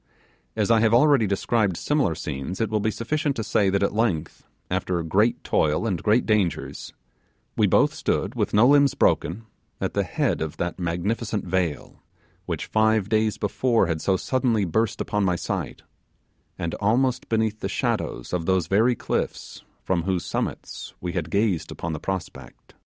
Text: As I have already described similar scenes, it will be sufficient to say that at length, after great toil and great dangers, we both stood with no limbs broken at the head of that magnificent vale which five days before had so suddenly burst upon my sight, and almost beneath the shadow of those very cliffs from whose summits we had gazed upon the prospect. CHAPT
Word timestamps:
As 0.55 0.71
I 0.71 0.79
have 0.79 0.95
already 0.95 1.27
described 1.27 1.77
similar 1.77 2.15
scenes, 2.15 2.59
it 2.59 2.71
will 2.71 2.79
be 2.79 2.89
sufficient 2.89 3.35
to 3.35 3.43
say 3.43 3.69
that 3.69 3.83
at 3.83 3.93
length, 3.93 4.47
after 4.71 5.03
great 5.03 5.43
toil 5.43 5.85
and 5.85 6.01
great 6.01 6.25
dangers, 6.25 6.91
we 7.55 7.67
both 7.67 7.93
stood 7.93 8.33
with 8.33 8.51
no 8.51 8.67
limbs 8.67 8.95
broken 8.95 9.45
at 9.79 9.93
the 9.93 10.01
head 10.03 10.41
of 10.41 10.57
that 10.57 10.79
magnificent 10.79 11.45
vale 11.45 12.01
which 12.47 12.65
five 12.65 13.09
days 13.09 13.37
before 13.37 13.85
had 13.85 14.01
so 14.01 14.17
suddenly 14.17 14.65
burst 14.65 15.01
upon 15.01 15.23
my 15.23 15.35
sight, 15.35 15.83
and 16.57 16.73
almost 16.81 17.29
beneath 17.29 17.59
the 17.59 17.69
shadow 17.69 18.23
of 18.33 18.47
those 18.47 18.65
very 18.65 18.95
cliffs 18.95 19.63
from 19.83 20.01
whose 20.01 20.25
summits 20.25 20.95
we 20.99 21.11
had 21.13 21.29
gazed 21.29 21.69
upon 21.69 21.93
the 21.93 21.99
prospect. 21.99 22.69
CHAPT 22.71 22.83